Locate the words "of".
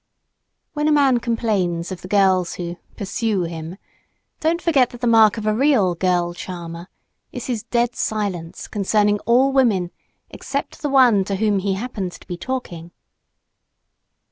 1.91-2.01, 5.37-5.45